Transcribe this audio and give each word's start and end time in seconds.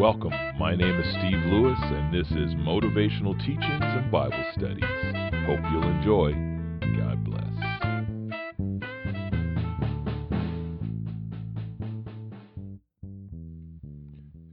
Welcome. 0.00 0.32
My 0.58 0.74
name 0.74 0.98
is 0.98 1.06
Steve 1.10 1.44
Lewis, 1.52 1.78
and 1.82 2.10
this 2.10 2.26
is 2.28 2.54
Motivational 2.54 3.38
Teachings 3.38 3.82
and 3.82 4.10
Bible 4.10 4.42
Studies. 4.56 4.82
Hope 5.44 5.60
you'll 5.70 5.82
enjoy. 5.82 6.32
God 6.96 7.22
bless. 7.22 7.44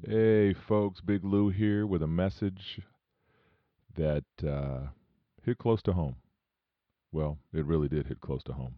Hey, 0.05 0.53
folks, 0.67 0.99
Big 0.99 1.23
Lou 1.23 1.47
here 1.47 1.87
with 1.87 2.03
a 2.03 2.07
message 2.07 2.81
that 3.95 4.25
uh, 4.45 4.87
hit 5.45 5.59
close 5.59 5.81
to 5.83 5.93
home. 5.93 6.17
Well, 7.13 7.37
it 7.53 7.65
really 7.65 7.87
did 7.87 8.07
hit 8.07 8.19
close 8.19 8.43
to 8.47 8.51
home. 8.51 8.75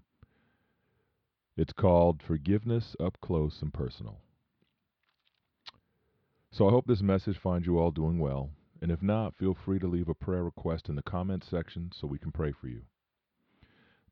It's 1.58 1.73
called 1.73 2.22
Forgiveness 2.22 2.95
Up 2.99 3.17
Close 3.22 3.58
and 3.63 3.73
Personal. 3.73 4.20
So 6.52 6.67
I 6.67 6.71
hope 6.71 6.88
this 6.88 7.02
message 7.02 7.38
finds 7.38 7.67
you 7.67 7.77
all 7.77 7.91
doing 7.91 8.17
well, 8.17 8.49
and 8.81 8.91
if 8.91 9.03
not, 9.03 9.35
feel 9.35 9.53
free 9.53 9.77
to 9.80 9.88
leave 9.88 10.09
a 10.09 10.16
prayer 10.16 10.44
request 10.44 10.89
in 10.89 10.95
the 10.95 11.03
comments 11.03 11.48
section 11.48 11.91
so 11.94 12.08
we 12.08 12.17
can 12.17 12.31
pray 12.31 12.52
for 12.52 12.67
you. 12.67 12.81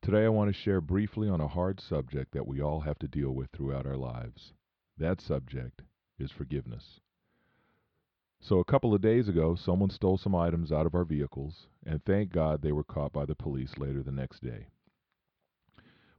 Today 0.00 0.24
I 0.24 0.28
want 0.28 0.48
to 0.48 0.58
share 0.58 0.80
briefly 0.80 1.28
on 1.28 1.40
a 1.40 1.48
hard 1.48 1.80
subject 1.80 2.32
that 2.32 2.46
we 2.46 2.60
all 2.62 2.80
have 2.80 2.98
to 3.00 3.08
deal 3.08 3.32
with 3.32 3.50
throughout 3.50 3.86
our 3.86 3.96
lives. 3.96 4.52
That 4.96 5.20
subject 5.20 5.82
is 6.18 6.30
forgiveness. 6.30 7.00
So 8.40 8.60
a 8.60 8.64
couple 8.64 8.94
of 8.94 9.00
days 9.00 9.26
ago, 9.26 9.56
someone 9.56 9.90
stole 9.90 10.16
some 10.16 10.36
items 10.36 10.70
out 10.70 10.86
of 10.86 10.94
our 10.94 11.04
vehicles, 11.04 11.66
and 11.84 12.04
thank 12.04 12.30
God 12.30 12.62
they 12.62 12.70
were 12.70 12.84
caught 12.84 13.12
by 13.12 13.26
the 13.26 13.34
police 13.34 13.76
later 13.78 14.00
the 14.00 14.12
next 14.12 14.44
day. 14.44 14.68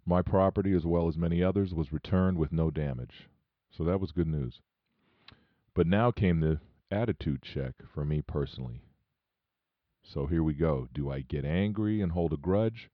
My 0.06 0.22
property, 0.22 0.74
as 0.74 0.86
well 0.86 1.08
as 1.08 1.18
many 1.18 1.42
others, 1.42 1.74
was 1.74 1.94
returned 1.94 2.38
with 2.38 2.52
no 2.52 2.72
damage, 2.72 3.30
so 3.72 3.86
that 3.86 4.02
was 4.02 4.12
good 4.12 4.28
news. 4.28 4.60
But 5.74 5.88
now 5.88 6.12
came 6.12 6.40
the 6.40 6.60
attitude 6.92 7.42
check 7.42 7.76
for 7.94 8.04
me 8.04 8.22
personally. 8.22 8.82
So 10.04 10.26
here 10.26 10.44
we 10.44 10.54
go. 10.54 10.88
Do 10.94 11.12
I 11.12 11.22
get 11.22 11.46
angry 11.46 12.02
and 12.02 12.12
hold 12.12 12.34
a 12.34 12.38
grudge, 12.38 12.90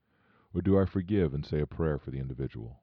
or 0.54 0.62
do 0.62 0.78
I 0.78 0.86
forgive 0.86 1.34
and 1.34 1.46
say 1.46 1.62
a 1.62 1.68
prayer 1.68 1.98
for 1.98 2.12
the 2.12 2.20
individual? 2.20 2.81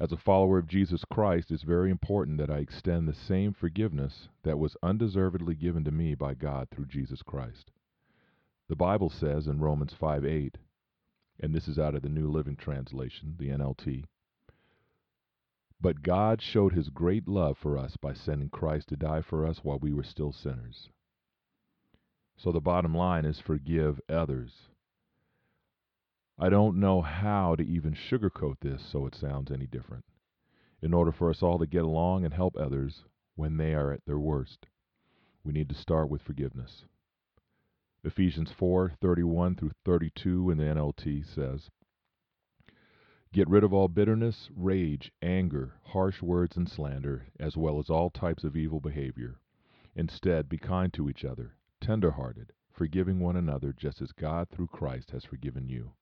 As 0.00 0.12
a 0.12 0.16
follower 0.16 0.58
of 0.58 0.68
Jesus 0.68 1.04
Christ, 1.04 1.50
it's 1.50 1.64
very 1.64 1.90
important 1.90 2.38
that 2.38 2.50
I 2.50 2.58
extend 2.58 3.08
the 3.08 3.14
same 3.14 3.52
forgiveness 3.52 4.28
that 4.44 4.58
was 4.58 4.76
undeservedly 4.80 5.56
given 5.56 5.82
to 5.84 5.90
me 5.90 6.14
by 6.14 6.34
God 6.34 6.68
through 6.70 6.86
Jesus 6.86 7.22
Christ. 7.22 7.72
The 8.68 8.76
Bible 8.76 9.10
says 9.10 9.48
in 9.48 9.58
Romans 9.58 9.92
5 9.92 10.24
8, 10.24 10.58
and 11.40 11.52
this 11.52 11.66
is 11.66 11.80
out 11.80 11.96
of 11.96 12.02
the 12.02 12.08
New 12.08 12.30
Living 12.30 12.54
Translation, 12.54 13.34
the 13.38 13.48
NLT, 13.48 14.04
but 15.80 16.02
God 16.02 16.42
showed 16.42 16.72
his 16.72 16.88
great 16.88 17.28
love 17.28 17.56
for 17.56 17.78
us 17.78 17.96
by 17.96 18.12
sending 18.12 18.50
Christ 18.50 18.88
to 18.88 18.96
die 18.96 19.22
for 19.22 19.46
us 19.46 19.58
while 19.62 19.78
we 19.78 19.92
were 19.92 20.02
still 20.02 20.32
sinners. 20.32 20.90
So 22.36 22.52
the 22.52 22.60
bottom 22.60 22.94
line 22.94 23.24
is 23.24 23.38
forgive 23.38 24.00
others. 24.08 24.70
I 26.38 26.48
don't 26.48 26.78
know 26.78 27.02
how 27.02 27.56
to 27.56 27.64
even 27.64 27.94
sugarcoat 27.94 28.60
this 28.60 28.82
so 28.84 29.06
it 29.06 29.14
sounds 29.14 29.50
any 29.50 29.66
different. 29.66 30.04
In 30.80 30.94
order 30.94 31.10
for 31.10 31.30
us 31.30 31.42
all 31.42 31.58
to 31.58 31.66
get 31.66 31.82
along 31.82 32.24
and 32.24 32.32
help 32.32 32.56
others 32.56 33.04
when 33.34 33.56
they 33.56 33.74
are 33.74 33.92
at 33.92 34.04
their 34.04 34.18
worst, 34.18 34.66
we 35.42 35.52
need 35.52 35.68
to 35.68 35.74
start 35.74 36.08
with 36.08 36.22
forgiveness. 36.22 36.84
Ephesians 38.04 38.52
4:31 38.52 39.56
through 39.58 39.72
32 39.84 40.50
in 40.50 40.58
the 40.58 40.64
NLT 40.64 41.24
says, 41.24 41.70
Get 43.32 43.48
rid 43.48 43.62
of 43.62 43.74
all 43.74 43.88
bitterness, 43.88 44.48
rage, 44.56 45.12
anger, 45.20 45.74
harsh 45.84 46.22
words, 46.22 46.56
and 46.56 46.68
slander, 46.68 47.26
as 47.38 47.56
well 47.56 47.78
as 47.78 47.90
all 47.90 48.08
types 48.08 48.42
of 48.42 48.56
evil 48.56 48.80
behavior. 48.80 49.38
Instead, 49.94 50.48
be 50.48 50.56
kind 50.56 50.92
to 50.94 51.10
each 51.10 51.24
other, 51.24 51.54
tender 51.80 52.12
hearted, 52.12 52.52
forgiving 52.72 53.20
one 53.20 53.36
another, 53.36 53.72
just 53.72 54.00
as 54.00 54.12
God 54.12 54.48
through 54.48 54.68
Christ 54.68 55.10
has 55.10 55.24
forgiven 55.24 55.68
you. 55.68 55.92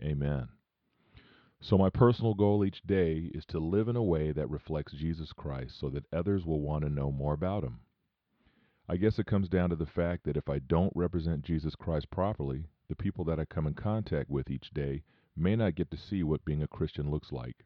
Amen. 0.00 0.48
So, 1.60 1.76
my 1.76 1.90
personal 1.90 2.32
goal 2.32 2.64
each 2.64 2.82
day 2.84 3.30
is 3.34 3.44
to 3.46 3.58
live 3.58 3.88
in 3.88 3.96
a 3.96 4.02
way 4.02 4.32
that 4.32 4.48
reflects 4.48 4.94
Jesus 4.94 5.34
Christ 5.34 5.78
so 5.78 5.90
that 5.90 6.06
others 6.10 6.46
will 6.46 6.62
want 6.62 6.84
to 6.84 6.90
know 6.90 7.12
more 7.12 7.34
about 7.34 7.64
him. 7.64 7.80
I 8.88 8.96
guess 8.96 9.18
it 9.18 9.26
comes 9.26 9.48
down 9.50 9.68
to 9.70 9.76
the 9.76 9.84
fact 9.84 10.24
that 10.24 10.38
if 10.38 10.48
I 10.48 10.58
don't 10.58 10.92
represent 10.96 11.44
Jesus 11.44 11.74
Christ 11.74 12.10
properly, 12.10 12.70
the 12.88 12.96
people 12.96 13.24
that 13.26 13.38
I 13.38 13.44
come 13.44 13.66
in 13.66 13.74
contact 13.74 14.30
with 14.30 14.50
each 14.50 14.70
day 14.70 15.02
may 15.36 15.56
not 15.56 15.74
get 15.74 15.90
to 15.90 15.96
see 15.96 16.22
what 16.22 16.44
being 16.44 16.62
a 16.62 16.68
Christian 16.68 17.10
looks 17.10 17.32
like. 17.32 17.64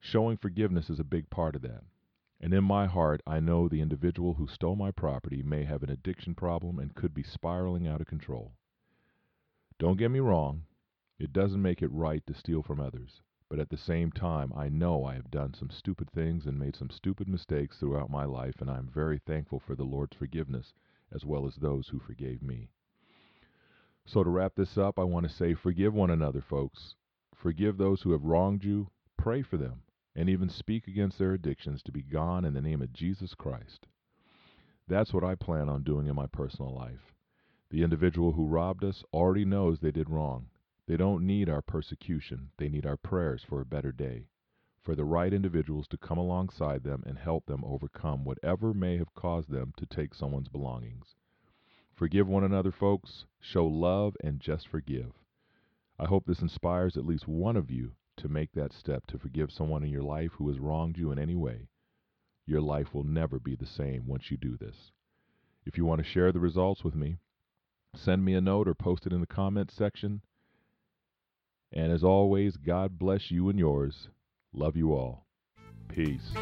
Showing 0.00 0.36
forgiveness 0.36 0.88
is 0.88 0.98
a 0.98 1.04
big 1.04 1.28
part 1.30 1.56
of 1.56 1.62
that. 1.62 1.84
And 2.40 2.54
in 2.54 2.64
my 2.64 2.86
heart, 2.86 3.22
I 3.26 3.38
know 3.38 3.68
the 3.68 3.82
individual 3.82 4.34
who 4.34 4.46
stole 4.46 4.76
my 4.76 4.90
property 4.90 5.42
may 5.42 5.64
have 5.64 5.82
an 5.82 5.90
addiction 5.90 6.34
problem 6.34 6.78
and 6.78 6.94
could 6.94 7.12
be 7.12 7.22
spiraling 7.22 7.86
out 7.86 8.00
of 8.00 8.06
control. 8.06 8.52
Don't 9.78 9.98
get 9.98 10.10
me 10.10 10.20
wrong, 10.20 10.64
it 11.18 11.34
doesn't 11.34 11.60
make 11.60 11.82
it 11.82 11.92
right 11.92 12.26
to 12.26 12.34
steal 12.34 12.62
from 12.62 12.80
others. 12.80 13.20
But 13.50 13.58
at 13.58 13.68
the 13.68 13.76
same 13.76 14.10
time, 14.10 14.52
I 14.54 14.68
know 14.68 15.04
I 15.04 15.14
have 15.16 15.30
done 15.30 15.52
some 15.52 15.70
stupid 15.70 16.10
things 16.10 16.46
and 16.46 16.58
made 16.58 16.76
some 16.76 16.88
stupid 16.88 17.28
mistakes 17.28 17.78
throughout 17.78 18.08
my 18.08 18.24
life, 18.24 18.60
and 18.60 18.70
I 18.70 18.78
am 18.78 18.88
very 18.88 19.18
thankful 19.18 19.58
for 19.58 19.74
the 19.74 19.84
Lord's 19.84 20.16
forgiveness 20.16 20.72
as 21.12 21.26
well 21.26 21.46
as 21.46 21.56
those 21.56 21.88
who 21.88 21.98
forgave 21.98 22.42
me. 22.42 22.70
So, 24.06 24.24
to 24.24 24.30
wrap 24.30 24.54
this 24.54 24.76
up, 24.78 24.98
I 24.98 25.04
want 25.04 25.28
to 25.28 25.32
say 25.32 25.54
forgive 25.54 25.94
one 25.94 26.10
another, 26.10 26.40
folks. 26.40 26.94
Forgive 27.34 27.76
those 27.76 28.02
who 28.02 28.12
have 28.12 28.24
wronged 28.24 28.64
you, 28.64 28.90
pray 29.16 29.42
for 29.42 29.56
them, 29.56 29.82
and 30.14 30.28
even 30.28 30.48
speak 30.48 30.88
against 30.88 31.18
their 31.18 31.32
addictions 31.32 31.82
to 31.82 31.92
be 31.92 32.02
gone 32.02 32.44
in 32.44 32.54
the 32.54 32.60
name 32.60 32.82
of 32.82 32.92
Jesus 32.92 33.34
Christ. 33.34 33.86
That's 34.88 35.14
what 35.14 35.22
I 35.22 35.36
plan 35.36 35.68
on 35.68 35.84
doing 35.84 36.06
in 36.06 36.16
my 36.16 36.26
personal 36.26 36.74
life. 36.74 37.14
The 37.70 37.82
individual 37.82 38.32
who 38.32 38.46
robbed 38.46 38.82
us 38.82 39.04
already 39.12 39.44
knows 39.44 39.78
they 39.78 39.92
did 39.92 40.10
wrong. 40.10 40.50
They 40.86 40.96
don't 40.96 41.24
need 41.24 41.48
our 41.48 41.62
persecution, 41.62 42.50
they 42.56 42.68
need 42.68 42.84
our 42.84 42.96
prayers 42.96 43.44
for 43.44 43.60
a 43.60 43.66
better 43.66 43.92
day, 43.92 44.26
for 44.82 44.96
the 44.96 45.04
right 45.04 45.32
individuals 45.32 45.86
to 45.88 45.96
come 45.96 46.18
alongside 46.18 46.82
them 46.82 47.04
and 47.06 47.16
help 47.16 47.46
them 47.46 47.64
overcome 47.64 48.24
whatever 48.24 48.74
may 48.74 48.96
have 48.96 49.14
caused 49.14 49.50
them 49.50 49.72
to 49.76 49.86
take 49.86 50.14
someone's 50.14 50.48
belongings. 50.48 51.14
Forgive 52.00 52.26
one 52.26 52.44
another, 52.44 52.72
folks. 52.72 53.26
Show 53.40 53.66
love 53.66 54.16
and 54.24 54.40
just 54.40 54.66
forgive. 54.66 55.12
I 55.98 56.06
hope 56.06 56.24
this 56.24 56.40
inspires 56.40 56.96
at 56.96 57.04
least 57.04 57.28
one 57.28 57.58
of 57.58 57.70
you 57.70 57.92
to 58.16 58.26
make 58.26 58.52
that 58.52 58.72
step 58.72 59.06
to 59.08 59.18
forgive 59.18 59.52
someone 59.52 59.82
in 59.82 59.90
your 59.90 60.02
life 60.02 60.30
who 60.38 60.48
has 60.48 60.58
wronged 60.58 60.96
you 60.96 61.12
in 61.12 61.18
any 61.18 61.34
way. 61.34 61.68
Your 62.46 62.62
life 62.62 62.94
will 62.94 63.04
never 63.04 63.38
be 63.38 63.54
the 63.54 63.66
same 63.66 64.06
once 64.06 64.30
you 64.30 64.38
do 64.38 64.56
this. 64.56 64.92
If 65.66 65.76
you 65.76 65.84
want 65.84 65.98
to 66.02 66.10
share 66.10 66.32
the 66.32 66.40
results 66.40 66.82
with 66.82 66.94
me, 66.94 67.18
send 67.94 68.24
me 68.24 68.32
a 68.32 68.40
note 68.40 68.66
or 68.66 68.74
post 68.74 69.04
it 69.04 69.12
in 69.12 69.20
the 69.20 69.26
comments 69.26 69.74
section. 69.74 70.22
And 71.70 71.92
as 71.92 72.02
always, 72.02 72.56
God 72.56 72.98
bless 72.98 73.30
you 73.30 73.50
and 73.50 73.58
yours. 73.58 74.08
Love 74.54 74.74
you 74.74 74.94
all. 74.94 75.26
Peace. 75.88 76.32